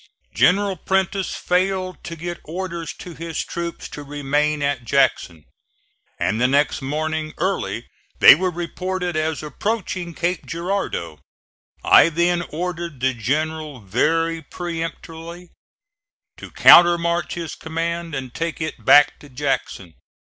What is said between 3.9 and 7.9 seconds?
remain at Jackson, and the next morning early